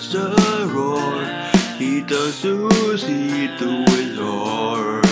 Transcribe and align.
there's 0.00 0.14
a 0.14 0.66
roar. 0.68 1.22
Eat 1.78 2.08
the 2.08 2.32
sushi, 2.32 3.58
do 3.58 3.84
it 3.86 4.18
roar. 4.18 5.02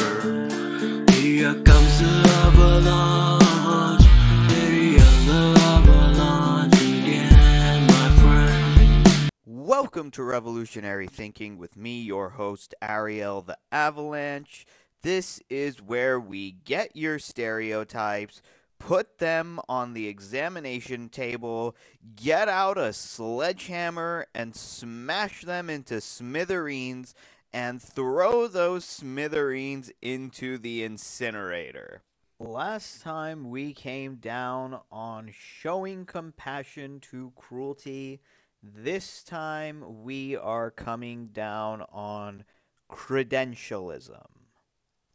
Here 1.15 1.55
comes 1.63 1.99
the 2.01 2.23
avalanche. 2.47 4.03
Here 4.51 4.99
comes 4.99 5.27
the 5.27 5.61
avalanche 5.61 6.75
again, 6.81 7.87
my 7.87 8.09
friend. 8.23 9.31
Welcome 9.45 10.11
to 10.13 10.23
Revolutionary 10.23 11.07
Thinking 11.07 11.59
with 11.59 11.77
me, 11.77 12.01
your 12.01 12.31
host, 12.31 12.75
Ariel 12.81 13.43
the 13.43 13.59
Avalanche. 13.71 14.65
This 15.03 15.41
is 15.51 15.83
where 15.83 16.19
we 16.19 16.53
get 16.53 16.97
your 16.97 17.19
stereotypes, 17.19 18.41
put 18.79 19.19
them 19.19 19.61
on 19.69 19.93
the 19.93 20.09
examination 20.09 21.09
table, 21.09 21.77
get 22.17 22.49
out 22.49 22.79
a 22.79 22.93
sledgehammer, 22.93 24.27
and 24.35 24.55
smash 24.55 25.43
them 25.43 25.69
into 25.69 26.01
smithereens, 26.01 27.15
and 27.53 27.81
throw 27.83 28.47
those 28.47 28.85
smithereens 28.85 29.91
into 30.01 30.59
the 30.59 30.85
incinerator. 30.85 32.03
Last 32.41 33.03
time 33.03 33.51
we 33.51 33.73
came 33.73 34.17
down 34.17 34.79
on 34.93 35.33
showing 35.33 36.05
compassion 36.05 37.01
to 37.11 37.33
cruelty. 37.35 38.21
This 38.63 39.25
time 39.25 40.05
we 40.05 40.37
are 40.37 40.71
coming 40.71 41.29
down 41.29 41.83
on 41.91 42.45
credentialism. 42.89 44.38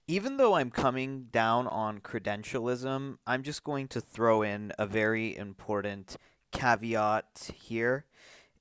Even 0.07 0.35
though 0.35 0.55
I'm 0.55 0.69
coming 0.69 1.27
down 1.31 1.65
on 1.67 2.01
credentialism, 2.01 3.17
I'm 3.25 3.41
just 3.41 3.63
going 3.63 3.87
to 3.89 4.01
throw 4.01 4.41
in 4.41 4.73
a 4.77 4.85
very 4.85 5.35
important 5.35 6.17
caveat 6.51 7.51
here. 7.55 8.05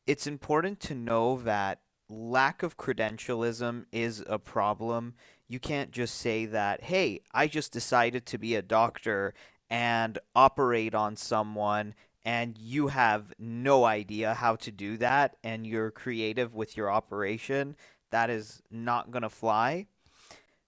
It's 0.07 0.29
important 0.29 0.79
to 0.81 0.95
know 0.95 1.39
that 1.39 1.81
lack 2.09 2.63
of 2.63 2.77
credentialism 2.77 3.87
is 3.91 4.23
a 4.29 4.39
problem. 4.39 5.15
You 5.49 5.59
can't 5.59 5.91
just 5.91 6.15
say 6.15 6.47
that, 6.47 6.85
hey, 6.85 7.23
I 7.35 7.49
just 7.49 7.73
decided 7.73 8.25
to 8.27 8.39
be 8.39 8.55
a 8.55 8.63
doctor 8.63 9.35
and 9.69 10.19
operate 10.37 10.95
on 10.95 11.17
someone 11.17 11.95
and 12.25 12.57
you 12.57 12.87
have 12.87 13.33
no 13.37 13.85
idea 13.85 14.35
how 14.35 14.55
to 14.55 14.71
do 14.71 14.97
that 14.99 15.37
and 15.43 15.67
you're 15.67 15.91
creative 15.91 16.55
with 16.55 16.77
your 16.77 16.89
operation, 16.89 17.75
that 18.13 18.31
is 18.31 18.63
not 18.71 19.11
going 19.11 19.23
to 19.25 19.29
fly. 19.29 19.89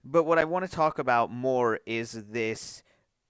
But 0.05 0.25
what 0.25 0.39
I 0.39 0.45
want 0.45 0.65
to 0.65 0.71
talk 0.71 0.99
about 0.99 1.31
more 1.31 1.81
is 1.87 2.13
this 2.13 2.83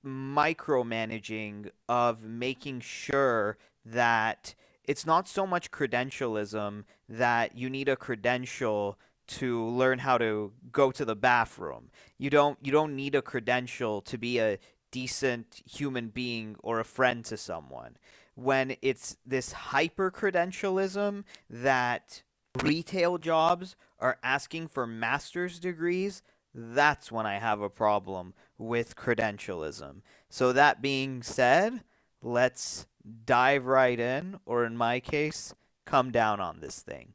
micromanaging 0.04 1.70
of 1.88 2.24
making 2.24 2.80
sure 2.80 3.56
that 3.84 4.54
it's 4.82 5.06
not 5.06 5.28
so 5.28 5.46
much 5.46 5.70
credentialism 5.70 6.84
that 7.08 7.56
you 7.56 7.70
need 7.70 7.88
a 7.88 7.96
credential 7.96 8.98
to 9.26 9.64
learn 9.64 10.00
how 10.00 10.18
to 10.18 10.52
go 10.70 10.90
to 10.90 11.04
the 11.04 11.16
bathroom. 11.16 11.90
You 12.18 12.28
don't 12.28 12.58
you 12.62 12.72
don't 12.72 12.94
need 12.94 13.14
a 13.14 13.22
credential 13.22 14.02
to 14.02 14.18
be 14.18 14.38
a 14.38 14.58
decent 14.90 15.62
human 15.64 16.08
being 16.08 16.56
or 16.62 16.80
a 16.80 16.84
friend 16.84 17.24
to 17.26 17.36
someone. 17.36 17.96
When 18.34 18.76
it's 18.82 19.16
this 19.24 19.52
hyper 19.52 20.10
credentialism 20.10 21.24
that 21.48 22.22
retail 22.62 23.18
jobs 23.18 23.76
are 23.98 24.18
asking 24.22 24.68
for 24.68 24.86
master's 24.86 25.58
degrees, 25.58 26.22
that's 26.54 27.10
when 27.10 27.26
I 27.26 27.38
have 27.38 27.60
a 27.60 27.68
problem 27.68 28.34
with 28.56 28.96
credentialism. 28.96 30.02
So, 30.28 30.52
that 30.52 30.80
being 30.80 31.22
said, 31.22 31.82
let's 32.22 32.86
dive 33.26 33.66
right 33.66 33.98
in, 33.98 34.38
or 34.46 34.64
in 34.64 34.76
my 34.76 35.00
case, 35.00 35.54
come 35.84 36.10
down 36.10 36.40
on 36.40 36.60
this 36.60 36.80
thing. 36.80 37.14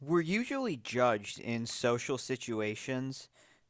We're 0.00 0.20
usually 0.20 0.76
judged 0.76 1.40
in 1.40 1.66
social 1.66 2.18
situations 2.18 3.28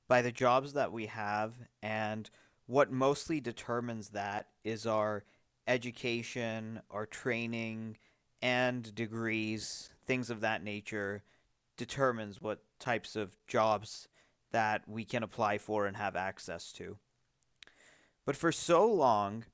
by 0.08 0.22
the 0.22 0.32
jobs 0.32 0.72
that 0.72 0.92
we 0.92 1.06
have, 1.06 1.54
and 1.82 2.28
what 2.66 2.90
mostly 2.90 3.40
determines 3.40 4.10
that 4.10 4.48
is 4.64 4.86
our 4.86 5.24
education, 5.66 6.80
our 6.90 7.06
training, 7.06 7.96
and 8.42 8.94
degrees, 8.94 9.90
things 10.04 10.30
of 10.30 10.40
that 10.40 10.62
nature, 10.62 11.22
determines 11.76 12.40
what 12.40 12.62
types 12.78 13.16
of 13.16 13.36
jobs 13.46 14.08
that 14.52 14.88
we 14.88 15.04
can 15.04 15.22
apply 15.22 15.58
for 15.58 15.86
and 15.86 15.96
have 15.96 16.16
access 16.16 16.72
to. 16.72 16.98
But 18.24 18.36
for 18.36 18.52
so 18.52 18.86
long, 18.86 19.44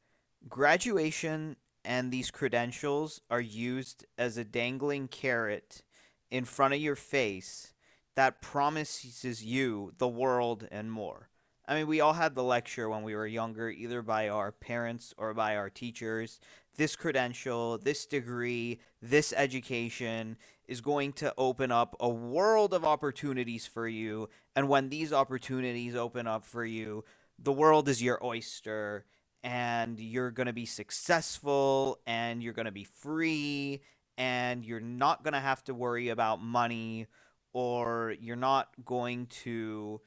graduation 0.48 1.56
and 1.84 2.10
these 2.10 2.30
credentials 2.30 3.20
are 3.30 3.40
used 3.40 4.06
as 4.18 4.36
a 4.36 4.44
dangling 4.44 5.08
carrot 5.08 5.82
in 6.30 6.44
front 6.44 6.74
of 6.74 6.80
your 6.80 6.96
face 6.96 7.72
that 8.16 8.40
promises 8.40 9.44
you 9.44 9.92
the 9.98 10.08
world 10.08 10.66
and 10.70 10.90
more. 10.90 11.28
I 11.66 11.74
mean, 11.74 11.86
we 11.86 12.00
all 12.00 12.12
had 12.12 12.34
the 12.34 12.42
lecture 12.42 12.88
when 12.88 13.02
we 13.02 13.14
were 13.14 13.26
younger, 13.26 13.70
either 13.70 14.02
by 14.02 14.28
our 14.28 14.52
parents 14.52 15.14
or 15.16 15.32
by 15.34 15.56
our 15.56 15.70
teachers. 15.70 16.38
This 16.76 16.96
credential, 16.96 17.78
this 17.78 18.04
degree, 18.04 18.80
this 19.00 19.32
education 19.36 20.36
is 20.66 20.80
going 20.80 21.12
to 21.12 21.32
open 21.38 21.70
up 21.70 21.94
a 22.00 22.08
world 22.08 22.74
of 22.74 22.84
opportunities 22.84 23.66
for 23.66 23.86
you. 23.86 24.28
And 24.56 24.68
when 24.68 24.88
these 24.88 25.12
opportunities 25.12 25.94
open 25.94 26.26
up 26.26 26.44
for 26.44 26.64
you, 26.64 27.04
the 27.38 27.52
world 27.52 27.88
is 27.88 28.02
your 28.02 28.24
oyster 28.24 29.04
and 29.42 30.00
you're 30.00 30.30
going 30.30 30.46
to 30.46 30.52
be 30.52 30.66
successful 30.66 32.00
and 32.06 32.42
you're 32.42 32.54
going 32.54 32.66
to 32.66 32.72
be 32.72 32.84
free 32.84 33.82
and 34.16 34.64
you're 34.64 34.80
not 34.80 35.22
going 35.22 35.34
to 35.34 35.40
have 35.40 35.62
to 35.64 35.74
worry 35.74 36.08
about 36.08 36.42
money 36.42 37.06
or 37.52 38.14
you're 38.20 38.36
not 38.36 38.70
going 38.84 39.26
to 39.26 40.00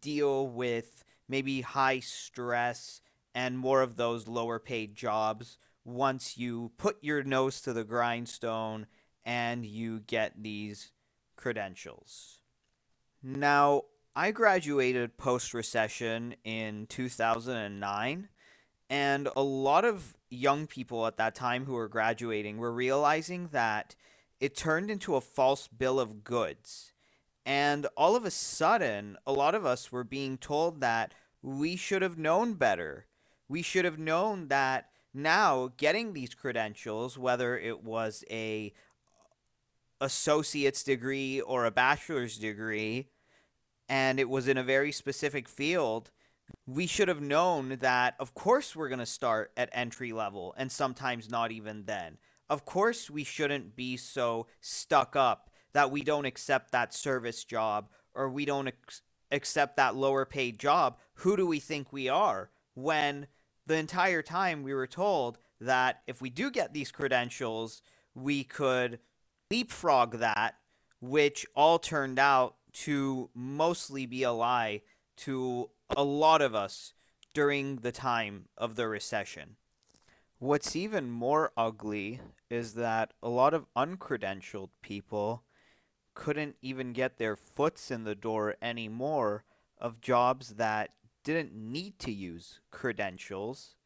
deal 0.00 0.48
with 0.48 1.04
maybe 1.28 1.60
high 1.60 2.00
stress 2.00 3.00
and 3.34 3.58
more 3.58 3.80
of 3.80 3.96
those 3.96 4.26
lower 4.26 4.58
paid 4.58 4.94
jobs 4.94 5.56
once 5.84 6.36
you 6.36 6.72
put 6.76 7.02
your 7.02 7.22
nose 7.22 7.60
to 7.62 7.72
the 7.72 7.84
grindstone 7.84 8.86
and 9.24 9.64
you 9.64 10.00
get 10.00 10.42
these 10.42 10.92
credentials. 11.36 12.40
Now, 13.22 13.82
I 14.14 14.32
graduated 14.32 15.16
post 15.16 15.54
recession 15.54 16.34
in 16.42 16.86
2009, 16.86 18.28
and 18.88 19.28
a 19.36 19.42
lot 19.42 19.84
of 19.84 20.16
young 20.30 20.66
people 20.66 21.06
at 21.06 21.16
that 21.16 21.34
time 21.34 21.64
who 21.64 21.74
were 21.74 21.88
graduating 21.88 22.58
were 22.58 22.72
realizing 22.72 23.48
that 23.48 23.94
it 24.40 24.56
turned 24.56 24.90
into 24.90 25.14
a 25.14 25.20
false 25.20 25.68
bill 25.68 26.00
of 26.00 26.24
goods. 26.24 26.92
And 27.46 27.86
all 27.96 28.16
of 28.16 28.24
a 28.24 28.30
sudden, 28.30 29.16
a 29.26 29.32
lot 29.32 29.54
of 29.54 29.64
us 29.64 29.92
were 29.92 30.04
being 30.04 30.38
told 30.38 30.80
that 30.80 31.14
we 31.42 31.76
should 31.76 32.02
have 32.02 32.18
known 32.18 32.54
better. 32.54 33.06
We 33.48 33.62
should 33.62 33.84
have 33.84 33.98
known 33.98 34.48
that 34.48 34.88
now 35.12 35.70
getting 35.76 36.12
these 36.12 36.34
credentials, 36.34 37.18
whether 37.18 37.58
it 37.58 37.82
was 37.82 38.24
a 38.30 38.72
associate's 40.00 40.82
degree 40.82 41.40
or 41.40 41.64
a 41.64 41.70
bachelor's 41.70 42.38
degree, 42.38 43.08
and 43.88 44.20
it 44.20 44.28
was 44.28 44.48
in 44.48 44.56
a 44.56 44.62
very 44.62 44.92
specific 44.92 45.48
field, 45.48 46.10
we 46.66 46.86
should 46.86 47.08
have 47.08 47.20
known 47.20 47.76
that, 47.80 48.14
of 48.18 48.34
course, 48.34 48.74
we're 48.74 48.88
going 48.88 49.00
to 49.00 49.06
start 49.06 49.52
at 49.56 49.68
entry 49.72 50.12
level 50.12 50.54
and 50.56 50.70
sometimes 50.70 51.30
not 51.30 51.52
even 51.52 51.84
then. 51.84 52.18
Of 52.48 52.64
course, 52.64 53.10
we 53.10 53.24
shouldn't 53.24 53.76
be 53.76 53.96
so 53.96 54.46
stuck 54.60 55.14
up 55.16 55.50
that 55.72 55.90
we 55.90 56.02
don't 56.02 56.24
accept 56.24 56.72
that 56.72 56.94
service 56.94 57.44
job 57.44 57.88
or 58.14 58.28
we 58.28 58.44
don't 58.44 58.68
ex- 58.68 59.02
accept 59.30 59.76
that 59.76 59.94
lower 59.94 60.24
paid 60.24 60.58
job. 60.58 60.98
Who 61.14 61.36
do 61.36 61.46
we 61.46 61.60
think 61.60 61.92
we 61.92 62.08
are 62.08 62.50
when 62.74 63.26
the 63.70 63.76
entire 63.76 64.20
time 64.20 64.64
we 64.64 64.74
were 64.74 64.86
told 64.86 65.38
that 65.60 66.02
if 66.08 66.20
we 66.20 66.28
do 66.28 66.50
get 66.50 66.74
these 66.74 66.90
credentials, 66.90 67.82
we 68.16 68.42
could 68.42 68.98
leapfrog 69.48 70.18
that, 70.18 70.56
which 71.00 71.46
all 71.54 71.78
turned 71.78 72.18
out 72.18 72.56
to 72.72 73.30
mostly 73.32 74.06
be 74.06 74.24
a 74.24 74.32
lie 74.32 74.82
to 75.18 75.70
a 75.96 76.02
lot 76.02 76.42
of 76.42 76.52
us 76.52 76.94
during 77.32 77.76
the 77.76 77.92
time 77.92 78.46
of 78.58 78.74
the 78.74 78.88
recession. 78.88 79.54
What's 80.40 80.74
even 80.74 81.08
more 81.08 81.52
ugly 81.56 82.20
is 82.50 82.74
that 82.74 83.12
a 83.22 83.28
lot 83.28 83.54
of 83.54 83.66
uncredentialed 83.76 84.70
people 84.82 85.44
couldn't 86.14 86.56
even 86.60 86.92
get 86.92 87.18
their 87.18 87.36
foots 87.36 87.92
in 87.92 88.02
the 88.02 88.16
door 88.16 88.56
anymore 88.60 89.44
of 89.78 90.00
jobs 90.00 90.54
that 90.56 90.90
didn't 91.24 91.52
need 91.54 91.98
to 92.00 92.12
use 92.12 92.60
credentials. 92.70 93.76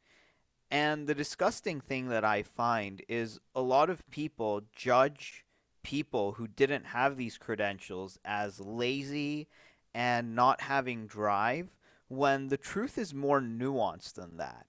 And 0.71 1.07
the 1.07 1.15
disgusting 1.15 1.81
thing 1.81 2.09
that 2.09 2.25
I 2.25 2.43
find 2.43 3.03
is 3.09 3.39
a 3.55 3.61
lot 3.61 3.91
of 3.91 4.09
people 4.11 4.63
judge 4.75 5.45
people 5.83 6.33
who 6.33 6.49
didn't 6.49 6.87
have 6.87 7.17
these 7.17 7.39
credentials 7.39 8.19
as 8.25 8.59
lazy 8.59 9.49
and 9.95 10.35
not 10.35 10.63
having 10.63 11.07
drive 11.07 11.77
when 12.09 12.49
the 12.49 12.57
truth 12.57 12.99
is 12.99 13.15
more 13.15 13.41
nuanced 13.41 14.15
than 14.15 14.37
that. 14.39 14.67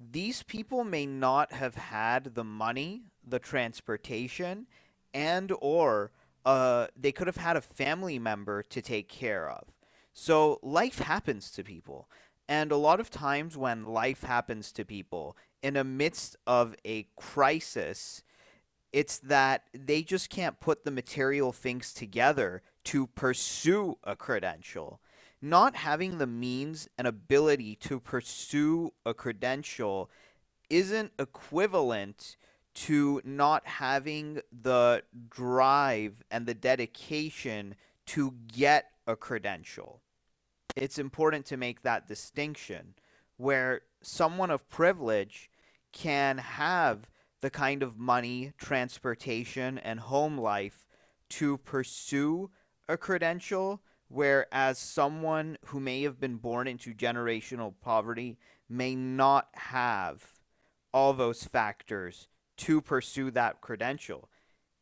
These 0.00 0.44
people 0.44 0.84
may 0.84 1.06
not 1.06 1.52
have 1.52 1.74
had 1.74 2.34
the 2.34 2.44
money, 2.44 3.02
the 3.26 3.38
transportation, 3.38 4.66
and 5.12 5.52
or 5.60 6.12
uh, 6.46 6.86
they 6.96 7.12
could 7.12 7.26
have 7.26 7.36
had 7.36 7.56
a 7.56 7.60
family 7.60 8.18
member 8.18 8.62
to 8.62 8.80
take 8.80 9.08
care 9.08 9.50
of. 9.50 9.77
So 10.20 10.58
life 10.64 10.98
happens 10.98 11.48
to 11.52 11.62
people. 11.62 12.10
And 12.48 12.72
a 12.72 12.76
lot 12.76 12.98
of 12.98 13.08
times 13.08 13.56
when 13.56 13.84
life 13.84 14.24
happens 14.24 14.72
to 14.72 14.84
people 14.84 15.36
in 15.62 15.74
the 15.74 15.84
midst 15.84 16.34
of 16.44 16.74
a 16.84 17.06
crisis, 17.14 18.24
it's 18.92 19.18
that 19.20 19.68
they 19.72 20.02
just 20.02 20.28
can't 20.28 20.58
put 20.58 20.82
the 20.82 20.90
material 20.90 21.52
things 21.52 21.94
together 21.94 22.62
to 22.86 23.06
pursue 23.06 23.96
a 24.02 24.16
credential. 24.16 25.00
Not 25.40 25.76
having 25.76 26.18
the 26.18 26.26
means 26.26 26.88
and 26.98 27.06
ability 27.06 27.76
to 27.76 28.00
pursue 28.00 28.92
a 29.06 29.14
credential 29.14 30.10
isn't 30.68 31.12
equivalent 31.20 32.36
to 32.74 33.22
not 33.24 33.64
having 33.64 34.40
the 34.50 35.04
drive 35.30 36.24
and 36.28 36.44
the 36.44 36.54
dedication 36.54 37.76
to 38.06 38.34
get 38.48 38.90
a 39.06 39.14
credential. 39.14 40.02
It's 40.80 40.98
important 40.98 41.44
to 41.46 41.56
make 41.56 41.82
that 41.82 42.06
distinction 42.06 42.94
where 43.36 43.82
someone 44.00 44.50
of 44.50 44.68
privilege 44.68 45.50
can 45.92 46.38
have 46.38 47.10
the 47.40 47.50
kind 47.50 47.82
of 47.82 47.98
money, 47.98 48.52
transportation, 48.58 49.78
and 49.78 49.98
home 49.98 50.38
life 50.38 50.86
to 51.30 51.58
pursue 51.58 52.50
a 52.88 52.96
credential, 52.96 53.82
whereas 54.06 54.78
someone 54.78 55.58
who 55.66 55.80
may 55.80 56.02
have 56.02 56.20
been 56.20 56.36
born 56.36 56.68
into 56.68 56.94
generational 56.94 57.74
poverty 57.80 58.38
may 58.68 58.94
not 58.94 59.48
have 59.54 60.24
all 60.94 61.12
those 61.12 61.42
factors 61.42 62.28
to 62.56 62.80
pursue 62.80 63.32
that 63.32 63.60
credential. 63.60 64.28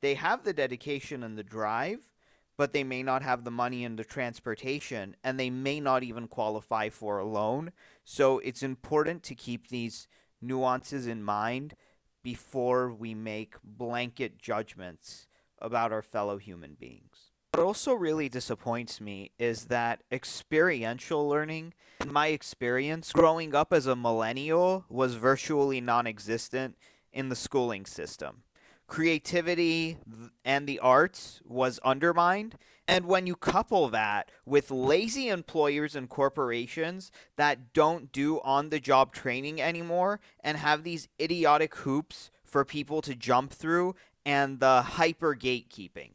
They 0.02 0.14
have 0.14 0.44
the 0.44 0.52
dedication 0.52 1.22
and 1.22 1.38
the 1.38 1.42
drive, 1.42 2.12
but 2.56 2.72
they 2.72 2.84
may 2.84 3.02
not 3.02 3.22
have 3.22 3.44
the 3.44 3.50
money 3.50 3.84
and 3.84 3.98
the 3.98 4.04
transportation, 4.04 5.16
and 5.22 5.38
they 5.38 5.50
may 5.50 5.80
not 5.80 6.02
even 6.02 6.26
qualify 6.26 6.88
for 6.88 7.18
a 7.18 7.24
loan. 7.24 7.72
So 8.04 8.38
it's 8.38 8.62
important 8.62 9.22
to 9.24 9.34
keep 9.34 9.68
these 9.68 10.08
nuances 10.40 11.06
in 11.06 11.22
mind 11.22 11.74
before 12.22 12.90
we 12.92 13.14
make 13.14 13.54
blanket 13.62 14.38
judgments 14.38 15.26
about 15.60 15.92
our 15.92 16.02
fellow 16.02 16.38
human 16.38 16.74
beings. 16.74 17.32
What 17.52 17.64
also 17.64 17.94
really 17.94 18.28
disappoints 18.28 19.00
me 19.00 19.30
is 19.38 19.66
that 19.66 20.02
experiential 20.10 21.28
learning, 21.28 21.72
in 22.00 22.12
my 22.12 22.28
experience, 22.28 23.12
growing 23.12 23.54
up 23.54 23.72
as 23.72 23.86
a 23.86 23.96
millennial 23.96 24.84
was 24.88 25.14
virtually 25.14 25.80
non 25.80 26.06
existent 26.06 26.76
in 27.12 27.28
the 27.28 27.36
schooling 27.36 27.86
system 27.86 28.42
creativity 28.86 29.98
and 30.44 30.66
the 30.66 30.78
arts 30.78 31.40
was 31.44 31.78
undermined. 31.84 32.56
And 32.88 33.06
when 33.06 33.26
you 33.26 33.34
couple 33.34 33.88
that 33.88 34.30
with 34.44 34.70
lazy 34.70 35.28
employers 35.28 35.96
and 35.96 36.08
corporations 36.08 37.10
that 37.36 37.72
don't 37.72 38.12
do 38.12 38.40
on 38.42 38.68
the 38.68 38.78
job 38.78 39.12
training 39.12 39.60
anymore 39.60 40.20
and 40.40 40.56
have 40.56 40.84
these 40.84 41.08
idiotic 41.20 41.74
hoops 41.74 42.30
for 42.44 42.64
people 42.64 43.02
to 43.02 43.16
jump 43.16 43.52
through 43.52 43.96
and 44.24 44.60
the 44.60 44.82
hyper 44.82 45.34
gatekeeping, 45.34 46.10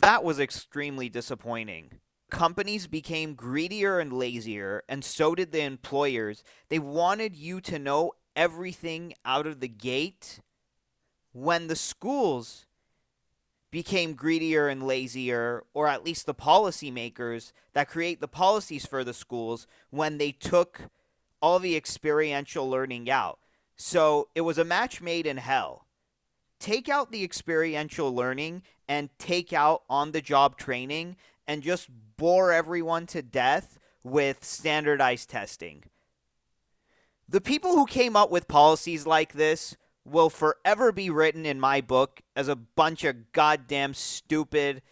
that 0.00 0.24
was 0.24 0.40
extremely 0.40 1.08
disappointing. 1.08 1.92
Companies 2.30 2.86
became 2.86 3.34
greedier 3.34 4.00
and 4.00 4.12
lazier, 4.12 4.82
and 4.88 5.04
so 5.04 5.34
did 5.34 5.50
the 5.50 5.62
employers. 5.62 6.44
They 6.68 6.78
wanted 6.78 7.36
you 7.36 7.60
to 7.62 7.78
know 7.78 8.12
everything 8.36 9.14
out 9.24 9.46
of 9.46 9.60
the 9.60 9.68
gate 9.68 10.40
when 11.32 11.66
the 11.66 11.76
schools 11.76 12.66
became 13.70 14.14
greedier 14.14 14.68
and 14.68 14.82
lazier, 14.82 15.64
or 15.74 15.88
at 15.88 16.04
least 16.04 16.26
the 16.26 16.34
policymakers 16.34 17.52
that 17.74 17.88
create 17.88 18.20
the 18.20 18.28
policies 18.28 18.86
for 18.86 19.04
the 19.04 19.12
schools, 19.12 19.66
when 19.90 20.18
they 20.18 20.32
took 20.32 20.82
all 21.40 21.58
the 21.58 21.76
experiential 21.76 22.68
learning 22.68 23.10
out. 23.10 23.38
So 23.76 24.28
it 24.34 24.40
was 24.40 24.58
a 24.58 24.64
match 24.64 25.00
made 25.00 25.26
in 25.26 25.36
hell. 25.36 25.86
Take 26.58 26.88
out 26.88 27.12
the 27.12 27.22
experiential 27.22 28.12
learning 28.12 28.62
and 28.88 29.10
take 29.18 29.52
out 29.52 29.82
on 29.88 30.12
the 30.12 30.20
job 30.20 30.56
training 30.56 31.16
and 31.46 31.62
just 31.62 31.88
bore 32.16 32.52
everyone 32.52 33.06
to 33.06 33.22
death 33.22 33.78
with 34.02 34.44
standardized 34.44 35.30
testing. 35.30 35.84
The 37.28 37.40
people 37.40 37.72
who 37.72 37.86
came 37.86 38.16
up 38.16 38.30
with 38.30 38.48
policies 38.48 39.06
like 39.06 39.34
this 39.34 39.76
will 40.10 40.30
forever 40.30 40.92
be 40.92 41.10
written 41.10 41.46
in 41.46 41.60
my 41.60 41.80
book 41.80 42.20
as 42.34 42.48
a 42.48 42.56
bunch 42.56 43.04
of 43.04 43.32
goddamn 43.32 43.94
stupid, 43.94 44.82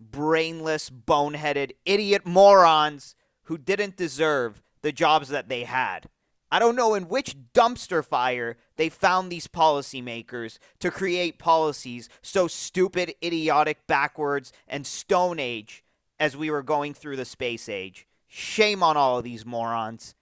brainless, 0.00 0.90
boneheaded, 0.90 1.72
idiot 1.84 2.24
morons 2.24 3.14
who 3.44 3.58
didn't 3.58 3.96
deserve 3.96 4.62
the 4.82 4.92
jobs 4.92 5.28
that 5.28 5.48
they 5.48 5.64
had. 5.64 6.08
I 6.52 6.58
don't 6.58 6.76
know 6.76 6.94
in 6.94 7.08
which 7.08 7.36
dumpster 7.54 8.04
fire 8.04 8.56
they 8.76 8.88
found 8.88 9.30
these 9.30 9.46
policymakers 9.46 10.58
to 10.80 10.90
create 10.90 11.38
policies 11.38 12.08
so 12.22 12.48
stupid, 12.48 13.14
idiotic, 13.22 13.86
backwards, 13.86 14.52
and 14.66 14.86
stone 14.86 15.38
age 15.38 15.84
as 16.18 16.36
we 16.36 16.50
were 16.50 16.62
going 16.62 16.92
through 16.92 17.16
the 17.16 17.24
space 17.24 17.68
age. 17.68 18.06
Shame 18.26 18.82
on 18.82 18.96
all 18.96 19.18
of 19.18 19.24
these 19.24 19.46
morons. 19.46 20.14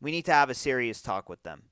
We 0.00 0.10
need 0.10 0.24
to 0.26 0.32
have 0.32 0.50
a 0.50 0.54
serious 0.54 1.00
talk 1.00 1.28
with 1.28 1.42
them. 1.44 1.62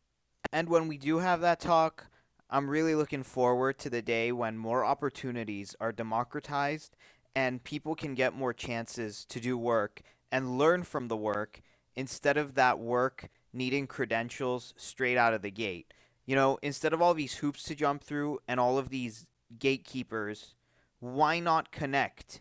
And 0.52 0.68
when 0.68 0.86
we 0.86 0.98
do 0.98 1.18
have 1.18 1.40
that 1.40 1.60
talk, 1.60 2.08
I'm 2.50 2.68
really 2.68 2.94
looking 2.94 3.22
forward 3.22 3.78
to 3.78 3.90
the 3.90 4.02
day 4.02 4.30
when 4.30 4.58
more 4.58 4.84
opportunities 4.84 5.74
are 5.80 5.92
democratized 5.92 6.94
and 7.34 7.64
people 7.64 7.94
can 7.94 8.14
get 8.14 8.34
more 8.34 8.52
chances 8.52 9.24
to 9.26 9.40
do 9.40 9.56
work 9.56 10.02
and 10.30 10.58
learn 10.58 10.82
from 10.82 11.08
the 11.08 11.16
work 11.16 11.62
instead 11.96 12.36
of 12.36 12.54
that 12.54 12.78
work 12.78 13.30
needing 13.54 13.86
credentials 13.86 14.74
straight 14.76 15.16
out 15.16 15.32
of 15.32 15.40
the 15.40 15.50
gate. 15.50 15.94
You 16.26 16.36
know, 16.36 16.58
instead 16.60 16.92
of 16.92 17.00
all 17.00 17.14
these 17.14 17.36
hoops 17.36 17.62
to 17.64 17.74
jump 17.74 18.04
through 18.04 18.38
and 18.46 18.60
all 18.60 18.76
of 18.76 18.90
these 18.90 19.26
gatekeepers, 19.58 20.54
why 21.00 21.40
not 21.40 21.72
connect 21.72 22.40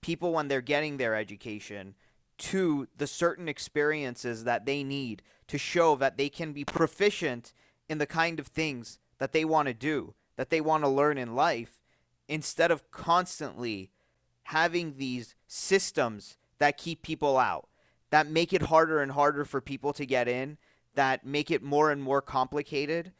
people 0.00 0.32
when 0.32 0.48
they're 0.48 0.60
getting 0.62 0.96
their 0.96 1.14
education 1.14 1.94
to 2.38 2.88
the 2.96 3.06
certain 3.06 3.48
experiences 3.48 4.44
that 4.44 4.66
they 4.66 4.82
need 4.84 5.22
to 5.48 5.58
show 5.58 5.96
that 5.96 6.16
they 6.16 6.28
can 6.28 6.52
be 6.52 6.64
proficient 6.64 7.52
in 7.88 7.98
the 7.98 8.06
kind 8.06 8.40
of 8.40 8.48
things 8.48 8.98
that 9.18 9.32
they 9.32 9.44
want 9.44 9.68
to 9.68 9.74
do, 9.74 10.14
that 10.36 10.50
they 10.50 10.60
want 10.60 10.84
to 10.84 10.88
learn 10.88 11.18
in 11.18 11.34
life, 11.34 11.80
instead 12.28 12.70
of 12.70 12.90
constantly 12.90 13.90
having 14.44 14.96
these 14.96 15.34
systems 15.46 16.36
that 16.58 16.78
keep 16.78 17.02
people 17.02 17.38
out, 17.38 17.68
that 18.10 18.26
make 18.26 18.52
it 18.52 18.62
harder 18.62 19.00
and 19.00 19.12
harder 19.12 19.44
for 19.44 19.60
people 19.60 19.92
to 19.92 20.06
get 20.06 20.28
in, 20.28 20.58
that 20.94 21.24
make 21.24 21.50
it 21.50 21.62
more 21.62 21.90
and 21.90 22.02
more 22.02 22.22
complicated. 22.22 23.12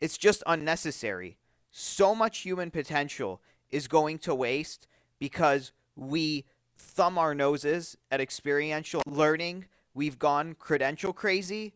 It's 0.00 0.18
just 0.18 0.42
unnecessary. 0.46 1.38
So 1.70 2.14
much 2.14 2.38
human 2.38 2.70
potential 2.70 3.40
is 3.70 3.88
going 3.88 4.18
to 4.20 4.34
waste 4.34 4.86
because 5.18 5.72
we 5.96 6.44
thumb 6.78 7.18
our 7.18 7.34
noses 7.34 7.96
at 8.10 8.20
experiential 8.20 9.02
learning. 9.06 9.66
We've 9.94 10.18
gone 10.18 10.54
credential 10.54 11.12
crazy, 11.12 11.74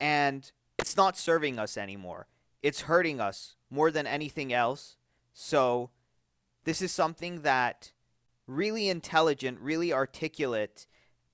and 0.00 0.50
it's 0.78 0.96
not 0.96 1.18
serving 1.18 1.58
us 1.58 1.76
anymore. 1.76 2.28
It's 2.62 2.82
hurting 2.82 3.20
us 3.20 3.56
more 3.70 3.90
than 3.90 4.06
anything 4.06 4.52
else. 4.52 4.96
So, 5.32 5.90
this 6.64 6.82
is 6.82 6.92
something 6.92 7.42
that 7.42 7.92
really 8.46 8.88
intelligent, 8.88 9.60
really 9.60 9.92
articulate, 9.92 10.86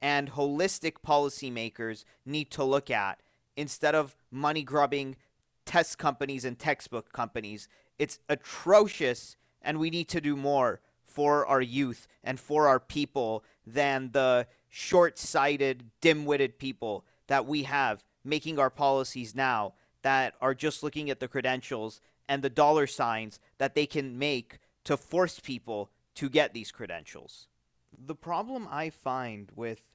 and 0.03 0.33
holistic 0.33 0.97
policymakers 1.07 2.05
need 2.27 2.51
to 2.51 2.65
look 2.65 2.91
at 2.91 3.21
instead 3.57 3.95
of 3.95 4.17
money 4.31 4.63
grubbing 4.63 5.17
test 5.65 5.99
companies 5.99 6.45
and 6.45 6.59
textbook 6.59 7.13
companies. 7.13 7.69
It's 7.99 8.19
atrocious, 8.29 9.37
and 9.63 9.79
we 9.79 9.91
need 9.91 10.09
to 10.09 10.21
do 10.21 10.37
more 10.37 10.81
for 11.15 11.47
our 11.47 11.63
youth 11.63 12.07
and 12.23 12.39
for 12.39 12.67
our 12.69 12.81
people 12.81 13.45
than 13.67 14.11
the 14.13 14.47
short 14.69 15.19
sighted, 15.19 15.91
dim 16.01 16.27
witted 16.27 16.59
people 16.59 17.05
that 17.29 17.47
we 17.47 17.63
have 17.63 18.05
making 18.25 18.59
our 18.59 18.71
policies 18.71 19.35
now 19.35 19.75
that 20.03 20.35
are 20.41 20.55
just 20.55 20.83
looking 20.83 21.09
at 21.09 21.21
the 21.21 21.29
credentials 21.29 22.01
and 22.29 22.43
the 22.43 22.51
dollar 22.51 22.87
signs 22.87 23.39
that 23.59 23.75
they 23.75 23.87
can 23.87 24.19
make 24.19 24.59
to 24.85 24.97
force 24.97 25.39
people 25.39 25.91
to 26.15 26.29
get 26.29 26.53
these 26.53 26.73
credentials. 26.73 27.49
The 27.97 28.15
problem 28.15 28.67
I 28.71 28.91
find 28.91 29.51
with 29.55 29.93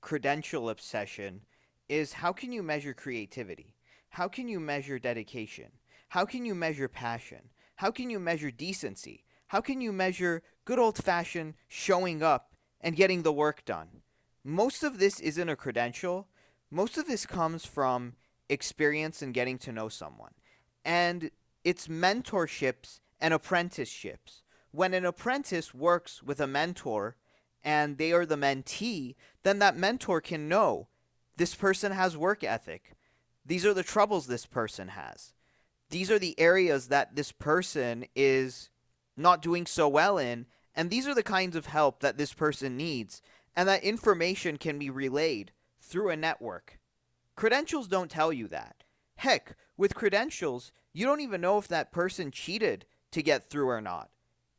credential 0.00 0.68
obsession 0.68 1.42
is 1.88 2.14
how 2.14 2.32
can 2.32 2.52
you 2.52 2.62
measure 2.62 2.94
creativity? 2.94 3.76
How 4.10 4.28
can 4.28 4.48
you 4.48 4.58
measure 4.58 4.98
dedication? 4.98 5.70
How 6.08 6.24
can 6.24 6.44
you 6.44 6.54
measure 6.54 6.88
passion? 6.88 7.50
How 7.76 7.90
can 7.90 8.10
you 8.10 8.18
measure 8.18 8.50
decency? 8.50 9.24
How 9.52 9.60
can 9.60 9.82
you 9.82 9.92
measure 9.92 10.42
good 10.64 10.78
old 10.78 10.96
fashioned 10.96 11.56
showing 11.68 12.22
up 12.22 12.54
and 12.80 12.96
getting 12.96 13.20
the 13.20 13.34
work 13.34 13.66
done? 13.66 14.00
Most 14.42 14.82
of 14.82 14.98
this 14.98 15.20
isn't 15.20 15.48
a 15.50 15.56
credential. 15.56 16.26
Most 16.70 16.96
of 16.96 17.06
this 17.06 17.26
comes 17.26 17.66
from 17.66 18.14
experience 18.48 19.20
and 19.20 19.34
getting 19.34 19.58
to 19.58 19.70
know 19.70 19.90
someone. 19.90 20.32
And 20.86 21.30
it's 21.64 21.86
mentorships 21.86 23.00
and 23.20 23.34
apprenticeships. 23.34 24.42
When 24.70 24.94
an 24.94 25.04
apprentice 25.04 25.74
works 25.74 26.22
with 26.22 26.40
a 26.40 26.46
mentor 26.46 27.16
and 27.62 27.98
they 27.98 28.10
are 28.12 28.24
the 28.24 28.36
mentee, 28.36 29.16
then 29.42 29.58
that 29.58 29.76
mentor 29.76 30.22
can 30.22 30.48
know 30.48 30.88
this 31.36 31.54
person 31.54 31.92
has 31.92 32.16
work 32.16 32.42
ethic. 32.42 32.94
These 33.44 33.66
are 33.66 33.74
the 33.74 33.82
troubles 33.82 34.28
this 34.28 34.46
person 34.46 34.88
has. 34.88 35.34
These 35.90 36.10
are 36.10 36.18
the 36.18 36.40
areas 36.40 36.88
that 36.88 37.16
this 37.16 37.32
person 37.32 38.06
is 38.16 38.70
not 39.16 39.42
doing 39.42 39.66
so 39.66 39.88
well 39.88 40.18
in, 40.18 40.46
and 40.74 40.90
these 40.90 41.06
are 41.06 41.14
the 41.14 41.22
kinds 41.22 41.56
of 41.56 41.66
help 41.66 42.00
that 42.00 42.16
this 42.16 42.32
person 42.32 42.76
needs, 42.76 43.22
and 43.54 43.68
that 43.68 43.84
information 43.84 44.56
can 44.56 44.78
be 44.78 44.90
relayed 44.90 45.52
through 45.80 46.10
a 46.10 46.16
network. 46.16 46.78
Credentials 47.36 47.88
don't 47.88 48.10
tell 48.10 48.32
you 48.32 48.48
that. 48.48 48.84
Heck, 49.16 49.56
with 49.76 49.94
credentials, 49.94 50.72
you 50.92 51.06
don't 51.06 51.20
even 51.20 51.40
know 51.40 51.58
if 51.58 51.68
that 51.68 51.92
person 51.92 52.30
cheated 52.30 52.86
to 53.12 53.22
get 53.22 53.48
through 53.48 53.68
or 53.68 53.80
not. 53.80 54.10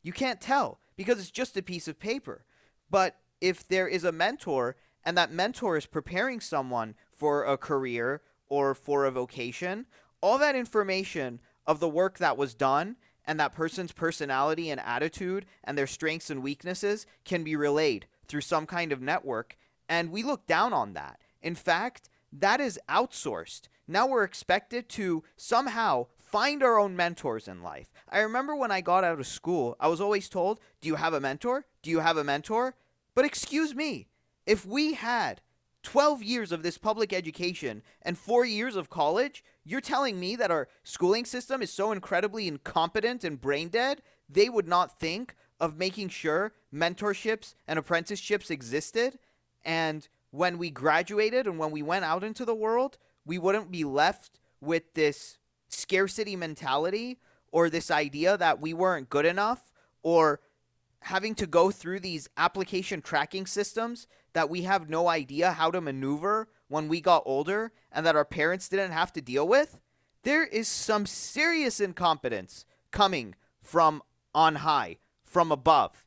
You 0.02 0.12
can't 0.12 0.40
tell 0.40 0.80
because 0.96 1.18
it's 1.18 1.30
just 1.30 1.56
a 1.56 1.62
piece 1.62 1.88
of 1.88 1.98
paper. 1.98 2.44
But 2.90 3.16
if 3.40 3.66
there 3.66 3.88
is 3.88 4.04
a 4.04 4.12
mentor 4.12 4.76
and 5.04 5.16
that 5.18 5.32
mentor 5.32 5.76
is 5.76 5.86
preparing 5.86 6.40
someone 6.40 6.94
for 7.10 7.44
a 7.44 7.56
career 7.56 8.22
or 8.48 8.74
for 8.74 9.04
a 9.04 9.10
vocation, 9.10 9.86
all 10.20 10.38
that 10.38 10.54
information 10.54 11.40
of 11.66 11.80
the 11.80 11.88
work 11.88 12.18
that 12.18 12.36
was 12.36 12.54
done 12.54 12.96
and 13.26 13.38
that 13.40 13.54
person's 13.54 13.92
personality 13.92 14.70
and 14.70 14.80
attitude 14.80 15.46
and 15.62 15.76
their 15.76 15.86
strengths 15.86 16.30
and 16.30 16.42
weaknesses 16.42 17.06
can 17.24 17.44
be 17.44 17.56
relayed 17.56 18.06
through 18.26 18.42
some 18.42 18.66
kind 18.66 18.92
of 18.92 19.00
network. 19.00 19.56
And 19.88 20.10
we 20.10 20.22
look 20.22 20.46
down 20.46 20.72
on 20.72 20.94
that. 20.94 21.20
In 21.42 21.54
fact, 21.54 22.08
that 22.32 22.60
is 22.60 22.80
outsourced. 22.88 23.68
Now 23.86 24.06
we're 24.06 24.24
expected 24.24 24.88
to 24.90 25.22
somehow 25.36 26.06
find 26.18 26.62
our 26.62 26.78
own 26.78 26.96
mentors 26.96 27.46
in 27.46 27.62
life. 27.62 27.92
I 28.08 28.20
remember 28.20 28.56
when 28.56 28.72
I 28.72 28.80
got 28.80 29.04
out 29.04 29.20
of 29.20 29.26
school, 29.26 29.76
I 29.78 29.88
was 29.88 30.00
always 30.00 30.28
told, 30.28 30.58
Do 30.80 30.88
you 30.88 30.96
have 30.96 31.14
a 31.14 31.20
mentor? 31.20 31.66
Do 31.82 31.90
you 31.90 32.00
have 32.00 32.16
a 32.16 32.24
mentor? 32.24 32.74
But 33.14 33.24
excuse 33.24 33.74
me, 33.74 34.08
if 34.46 34.66
we 34.66 34.94
had 34.94 35.40
12 35.84 36.22
years 36.22 36.50
of 36.50 36.62
this 36.62 36.78
public 36.78 37.12
education 37.12 37.82
and 38.02 38.18
four 38.18 38.44
years 38.44 38.74
of 38.74 38.90
college, 38.90 39.44
you're 39.64 39.80
telling 39.80 40.18
me 40.18 40.34
that 40.34 40.50
our 40.50 40.66
schooling 40.82 41.24
system 41.24 41.62
is 41.62 41.72
so 41.72 41.92
incredibly 41.92 42.48
incompetent 42.48 43.22
and 43.22 43.40
brain 43.40 43.68
dead, 43.68 44.02
they 44.28 44.48
would 44.48 44.66
not 44.66 44.98
think 44.98 45.36
of 45.60 45.78
making 45.78 46.08
sure 46.08 46.52
mentorships 46.72 47.54
and 47.68 47.78
apprenticeships 47.78 48.50
existed? 48.50 49.18
And 49.64 50.08
when 50.30 50.58
we 50.58 50.70
graduated 50.70 51.46
and 51.46 51.58
when 51.58 51.70
we 51.70 51.82
went 51.82 52.04
out 52.04 52.24
into 52.24 52.44
the 52.44 52.54
world, 52.54 52.98
we 53.24 53.38
wouldn't 53.38 53.70
be 53.70 53.84
left 53.84 54.40
with 54.60 54.94
this 54.94 55.38
scarcity 55.68 56.34
mentality 56.34 57.18
or 57.52 57.70
this 57.70 57.90
idea 57.90 58.36
that 58.36 58.60
we 58.60 58.74
weren't 58.74 59.10
good 59.10 59.26
enough 59.26 59.72
or 60.02 60.40
having 61.04 61.34
to 61.34 61.46
go 61.46 61.70
through 61.70 62.00
these 62.00 62.28
application 62.36 63.02
tracking 63.02 63.46
systems 63.46 64.06
that 64.32 64.48
we 64.48 64.62
have 64.62 64.88
no 64.88 65.08
idea 65.08 65.52
how 65.52 65.70
to 65.70 65.80
maneuver 65.80 66.48
when 66.68 66.88
we 66.88 66.98
got 67.00 67.22
older 67.26 67.72
and 67.92 68.06
that 68.06 68.16
our 68.16 68.24
parents 68.24 68.70
didn't 68.70 68.90
have 68.90 69.12
to 69.12 69.20
deal 69.20 69.46
with, 69.46 69.80
there 70.22 70.44
is 70.44 70.66
some 70.66 71.04
serious 71.04 71.78
incompetence 71.78 72.64
coming 72.90 73.34
from 73.62 74.02
on 74.34 74.56
high, 74.56 74.96
from 75.24 75.52
above. 75.52 76.06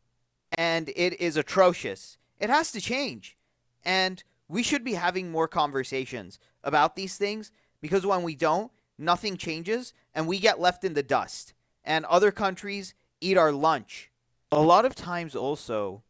And 0.51 0.89
it 0.95 1.19
is 1.21 1.37
atrocious. 1.37 2.17
It 2.39 2.49
has 2.49 2.71
to 2.71 2.81
change. 2.81 3.37
And 3.85 4.23
we 4.47 4.63
should 4.63 4.83
be 4.83 4.95
having 4.95 5.29
more 5.29 5.47
conversations 5.47 6.39
about 6.63 6.95
these 6.95 7.17
things 7.17 7.51
because 7.81 8.03
when 8.03 8.23
we 8.23 8.33
don't, 8.33 8.71
nothing 8.97 9.37
changes 9.37 9.93
and 10.15 10.27
we 10.27 10.39
get 10.39 10.59
left 10.59 10.83
in 10.83 10.95
the 10.95 11.03
dust. 11.03 11.53
And 11.85 12.03
other 12.05 12.31
countries 12.31 12.95
eat 13.21 13.37
our 13.37 13.51
lunch. 13.51 14.09
A 14.51 14.61
lot 14.61 14.85
of 14.85 14.95
times, 14.95 15.35
also, 15.35 16.03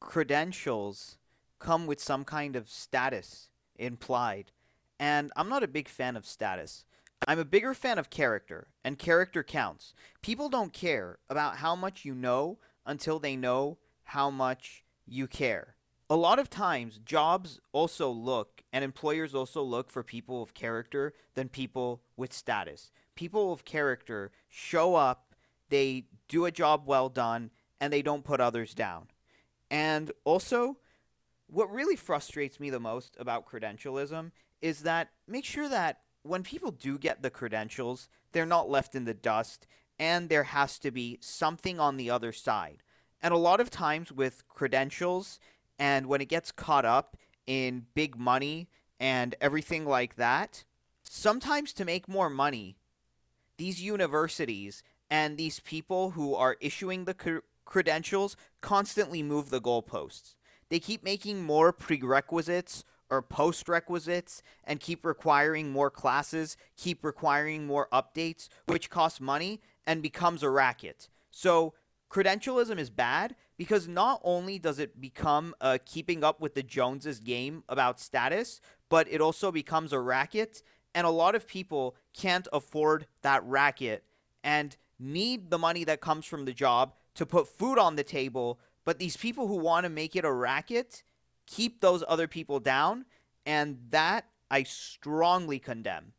credentials 0.00 1.18
come 1.58 1.86
with 1.86 1.98
some 2.00 2.24
kind 2.24 2.54
of 2.54 2.68
status 2.68 3.50
implied. 3.74 4.52
And 5.00 5.32
I'm 5.34 5.48
not 5.48 5.64
a 5.64 5.68
big 5.68 5.88
fan 5.88 6.16
of 6.16 6.24
status. 6.24 6.84
I'm 7.26 7.40
a 7.40 7.44
bigger 7.44 7.74
fan 7.74 7.98
of 7.98 8.08
character, 8.08 8.68
and 8.84 8.96
character 8.96 9.42
counts. 9.42 9.92
People 10.22 10.48
don't 10.48 10.72
care 10.72 11.18
about 11.28 11.56
how 11.56 11.74
much 11.74 12.04
you 12.04 12.14
know 12.14 12.58
until 12.86 13.18
they 13.18 13.34
know 13.34 13.78
how 14.04 14.30
much 14.30 14.84
you 15.04 15.26
care. 15.26 15.74
A 16.08 16.14
lot 16.14 16.38
of 16.38 16.48
times, 16.48 17.00
jobs 17.04 17.58
also 17.72 18.08
look, 18.08 18.62
and 18.72 18.84
employers 18.84 19.34
also 19.34 19.62
look 19.62 19.90
for 19.90 20.04
people 20.04 20.42
of 20.42 20.54
character 20.54 21.12
than 21.34 21.48
people 21.48 22.02
with 22.16 22.32
status. 22.32 22.92
People 23.16 23.52
of 23.52 23.64
character 23.64 24.30
show 24.48 24.94
up, 24.94 25.34
they 25.70 26.04
do 26.28 26.44
a 26.44 26.52
job 26.52 26.84
well 26.86 27.08
done, 27.08 27.50
and 27.80 27.92
they 27.92 28.02
don't 28.02 28.24
put 28.24 28.40
others 28.40 28.74
down. 28.74 29.08
And 29.70 30.10
also, 30.24 30.76
what 31.46 31.72
really 31.72 31.96
frustrates 31.96 32.60
me 32.60 32.70
the 32.70 32.80
most 32.80 33.16
about 33.18 33.48
credentialism 33.48 34.30
is 34.60 34.82
that 34.82 35.10
make 35.26 35.44
sure 35.44 35.68
that 35.68 36.00
when 36.22 36.42
people 36.42 36.70
do 36.70 36.98
get 36.98 37.22
the 37.22 37.30
credentials, 37.30 38.08
they're 38.32 38.46
not 38.46 38.68
left 38.68 38.94
in 38.94 39.04
the 39.04 39.14
dust 39.14 39.66
and 39.98 40.28
there 40.28 40.44
has 40.44 40.78
to 40.78 40.90
be 40.90 41.18
something 41.20 41.78
on 41.80 41.96
the 41.96 42.10
other 42.10 42.32
side. 42.32 42.82
And 43.22 43.34
a 43.34 43.38
lot 43.38 43.60
of 43.60 43.70
times 43.70 44.12
with 44.12 44.46
credentials 44.48 45.38
and 45.78 46.06
when 46.06 46.20
it 46.20 46.28
gets 46.28 46.52
caught 46.52 46.84
up 46.84 47.16
in 47.46 47.86
big 47.94 48.18
money 48.18 48.68
and 48.98 49.34
everything 49.40 49.84
like 49.86 50.16
that, 50.16 50.64
sometimes 51.02 51.72
to 51.74 51.84
make 51.84 52.08
more 52.08 52.30
money, 52.30 52.76
these 53.56 53.82
universities 53.82 54.82
and 55.10 55.36
these 55.36 55.60
people 55.60 56.10
who 56.10 56.34
are 56.34 56.56
issuing 56.60 57.04
the 57.04 57.14
credentials 57.70 58.36
constantly 58.60 59.22
move 59.22 59.48
the 59.48 59.60
goalposts. 59.60 60.34
They 60.68 60.78
keep 60.78 61.02
making 61.02 61.42
more 61.42 61.72
prerequisites 61.72 62.84
or 63.08 63.22
postrequisites 63.22 64.42
and 64.64 64.78
keep 64.78 65.04
requiring 65.04 65.70
more 65.70 65.90
classes, 65.90 66.56
keep 66.76 67.02
requiring 67.04 67.66
more 67.66 67.88
updates, 67.92 68.48
which 68.66 68.90
costs 68.90 69.20
money 69.20 69.60
and 69.86 70.02
becomes 70.02 70.42
a 70.42 70.50
racket. 70.50 71.08
So, 71.30 71.74
credentialism 72.10 72.78
is 72.78 72.90
bad 72.90 73.36
because 73.56 73.86
not 73.86 74.20
only 74.24 74.58
does 74.58 74.78
it 74.78 75.00
become 75.00 75.54
a 75.60 75.78
keeping 75.78 76.22
up 76.24 76.40
with 76.40 76.54
the 76.54 76.62
Joneses 76.62 77.20
game 77.20 77.62
about 77.68 78.00
status, 78.00 78.60
but 78.88 79.06
it 79.10 79.20
also 79.20 79.52
becomes 79.52 79.92
a 79.92 80.00
racket. 80.00 80.62
And 80.92 81.06
a 81.06 81.10
lot 81.10 81.36
of 81.36 81.46
people 81.46 81.94
can't 82.12 82.48
afford 82.52 83.06
that 83.22 83.44
racket 83.44 84.04
and 84.42 84.76
need 84.98 85.50
the 85.50 85.58
money 85.58 85.84
that 85.84 86.00
comes 86.00 86.26
from 86.26 86.44
the 86.44 86.52
job 86.52 86.94
to 87.20 87.26
put 87.26 87.46
food 87.46 87.78
on 87.78 87.94
the 87.94 88.02
table 88.02 88.58
but 88.84 88.98
these 88.98 89.16
people 89.16 89.46
who 89.46 89.56
want 89.56 89.84
to 89.84 89.90
make 89.90 90.16
it 90.16 90.24
a 90.24 90.32
racket 90.32 91.02
keep 91.46 91.80
those 91.80 92.04
other 92.08 92.28
people 92.28 92.60
down, 92.60 93.04
and 93.44 93.78
that 93.90 94.26
I 94.50 94.62
strongly 94.62 95.58
condemn. 95.58 96.12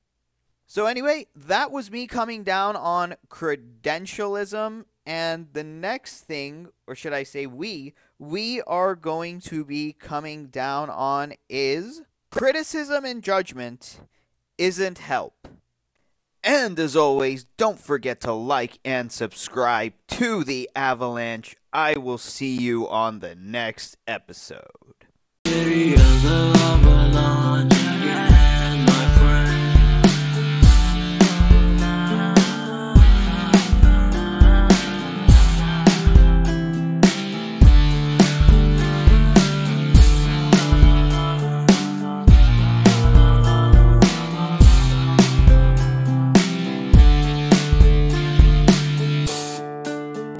So, 0.67 0.85
anyway, 0.85 1.27
that 1.35 1.71
was 1.71 1.91
me 1.91 2.07
coming 2.07 2.43
down 2.43 2.75
on 2.75 3.15
credentialism. 3.29 4.85
And 5.05 5.47
the 5.51 5.63
next 5.63 6.21
thing, 6.21 6.69
or 6.87 6.95
should 6.95 7.11
I 7.11 7.23
say, 7.23 7.45
we, 7.45 7.93
we 8.19 8.61
are 8.61 8.95
going 8.95 9.41
to 9.41 9.65
be 9.65 9.93
coming 9.93 10.47
down 10.47 10.89
on 10.89 11.33
is 11.49 12.03
criticism 12.29 13.03
and 13.03 13.21
judgment 13.21 13.99
isn't 14.57 14.99
help. 14.99 15.47
And 16.43 16.79
as 16.79 16.95
always, 16.95 17.45
don't 17.57 17.79
forget 17.79 18.21
to 18.21 18.33
like 18.33 18.79
and 18.83 19.11
subscribe 19.11 19.93
to 20.09 20.43
the 20.43 20.69
Avalanche. 20.75 21.55
I 21.71 21.97
will 21.97 22.17
see 22.17 22.57
you 22.57 22.89
on 22.89 23.19
the 23.19 23.35
next 23.35 23.97
episode. 24.07 24.65